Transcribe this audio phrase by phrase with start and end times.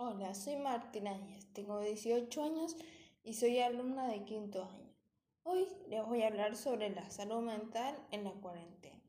[0.00, 2.76] Hola, soy Martina Díaz, tengo 18 años
[3.24, 4.94] y soy alumna de quinto año.
[5.42, 9.02] Hoy les voy a hablar sobre la salud mental en la cuarentena.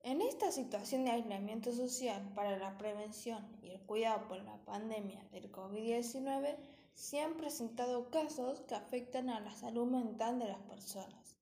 [0.00, 5.24] En esta situación de aislamiento social para la prevención y el cuidado por la pandemia
[5.32, 6.54] del COVID-19,
[6.92, 11.41] se han presentado casos que afectan a la salud mental de las personas.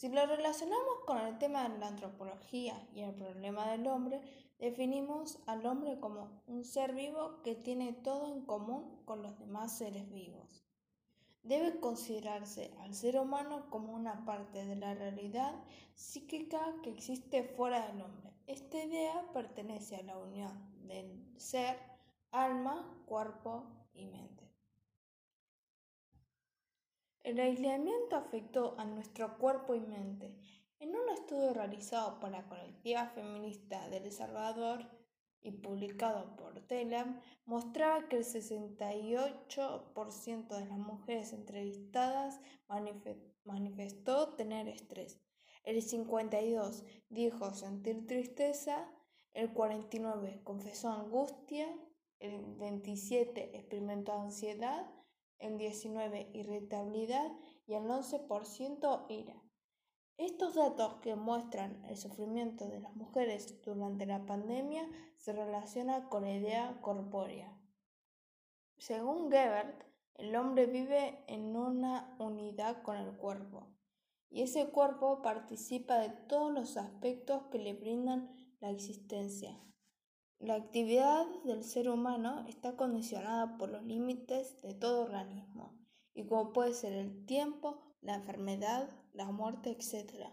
[0.00, 4.22] Si lo relacionamos con el tema de la antropología y el problema del hombre,
[4.58, 9.76] definimos al hombre como un ser vivo que tiene todo en común con los demás
[9.76, 10.64] seres vivos.
[11.42, 15.52] Debe considerarse al ser humano como una parte de la realidad
[15.94, 18.32] psíquica que existe fuera del hombre.
[18.46, 21.76] Esta idea pertenece a la unión del ser,
[22.30, 24.49] alma, cuerpo y mente.
[27.22, 30.34] El aislamiento afectó a nuestro cuerpo y mente.
[30.78, 34.88] En un estudio realizado por la colectiva feminista del El Salvador
[35.42, 42.40] y publicado por Telam, mostraba que el 68% de las mujeres entrevistadas
[43.44, 45.20] manifestó tener estrés,
[45.64, 48.90] el 52% dijo sentir tristeza,
[49.34, 51.68] el 49% confesó angustia,
[52.18, 54.90] el 27% experimentó ansiedad
[55.40, 57.32] el 19% irritabilidad
[57.66, 59.42] y el 11% ira.
[60.16, 66.24] Estos datos que muestran el sufrimiento de las mujeres durante la pandemia se relacionan con
[66.24, 67.58] la idea corpórea.
[68.76, 69.82] Según Gebert,
[70.16, 73.68] el hombre vive en una unidad con el cuerpo
[74.28, 79.58] y ese cuerpo participa de todos los aspectos que le brindan la existencia.
[80.40, 85.78] La actividad del ser humano está condicionada por los límites de todo organismo,
[86.14, 90.30] y como puede ser el tiempo, la enfermedad, la muerte, etc.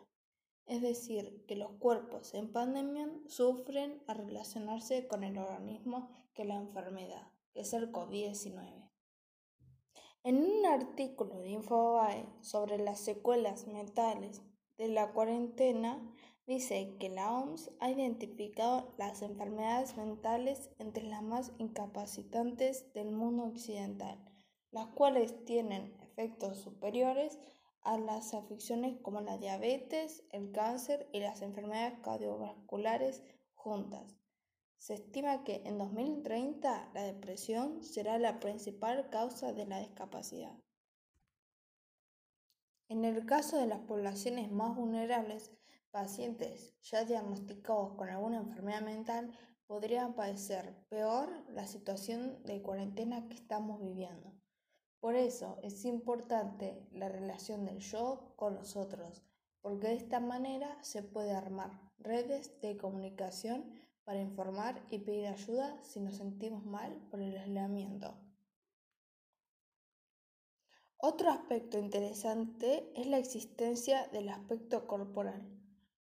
[0.65, 6.55] Es decir, que los cuerpos en pandemia sufren a relacionarse con el organismo que la
[6.55, 8.89] enfermedad, que es el COVID-19.
[10.23, 14.41] En un artículo de Infobae sobre las secuelas mentales
[14.77, 16.01] de la cuarentena,
[16.47, 23.43] Dice que la OMS ha identificado las enfermedades mentales entre las más incapacitantes del mundo
[23.43, 24.17] occidental,
[24.71, 27.37] las cuales tienen efectos superiores
[27.81, 34.15] a las afecciones como la diabetes, el cáncer y las enfermedades cardiovasculares juntas.
[34.77, 40.57] Se estima que en 2030 la depresión será la principal causa de la discapacidad.
[42.87, 45.51] En el caso de las poblaciones más vulnerables,
[45.91, 49.31] pacientes ya diagnosticados con alguna enfermedad mental
[49.67, 54.33] podrían padecer peor la situación de cuarentena que estamos viviendo.
[54.99, 59.23] Por eso es importante la relación del yo con los otros,
[59.61, 63.71] porque de esta manera se puede armar redes de comunicación
[64.05, 68.17] para informar y pedir ayuda si nos sentimos mal por el aislamiento.
[70.99, 75.45] Otro aspecto interesante es la existencia del aspecto corporal.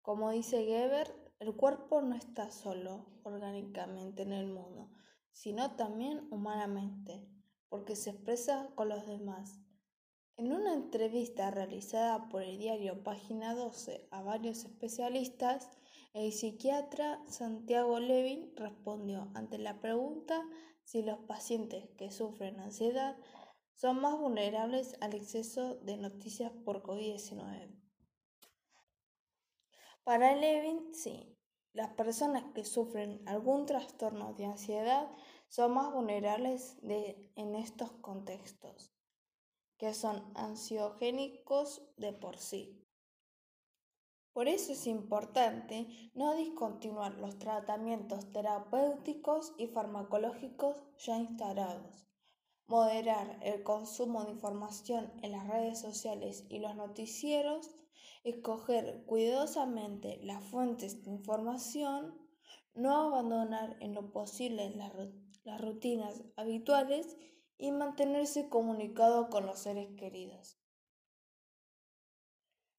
[0.05, 4.91] Como dice Geber, el cuerpo no está solo orgánicamente en el mundo,
[5.31, 7.27] sino también humanamente,
[7.69, 9.59] porque se expresa con los demás.
[10.37, 15.71] En una entrevista realizada por el diario Página 12 a varios especialistas,
[16.13, 20.47] el psiquiatra Santiago Levin respondió ante la pregunta
[20.83, 23.17] si los pacientes que sufren ansiedad
[23.73, 27.84] son más vulnerables al exceso de noticias por COVID-19.
[30.05, 31.35] Para Levin, sí.
[31.73, 35.09] Las personas que sufren algún trastorno de ansiedad
[35.49, 38.93] son más vulnerables en estos contextos,
[39.79, 42.85] que son ansiogénicos de por sí.
[44.31, 52.05] Por eso es importante no discontinuar los tratamientos terapéuticos y farmacológicos ya instalados,
[52.67, 57.75] moderar el consumo de información en las redes sociales y los noticieros,
[58.25, 62.19] escoger cuidadosamente las fuentes de información,
[62.73, 64.91] no abandonar en lo posible las,
[65.61, 67.17] rutinas habituales
[67.59, 70.59] y mantenerse comunicado con los seres queridos.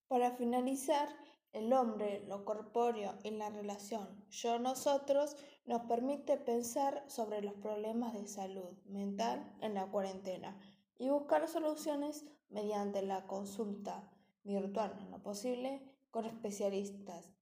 [0.08, 1.08] Para finalizar,
[1.52, 8.26] el hombre, lo corpóreo y la relación yo-nosotros nos permite pensar sobre los problemas de
[8.26, 10.60] salud mental en la cuarentena
[10.98, 14.12] y buscar soluciones mediante la consulta
[14.46, 17.32] virtual en lo posible con especialistas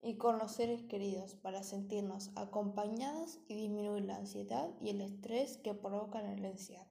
[0.00, 5.58] y con los seres queridos para sentirnos acompañados y disminuir la ansiedad y el estrés
[5.58, 6.90] que provocan el encierro.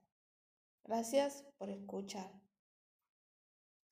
[0.84, 2.43] Gracias por escuchar.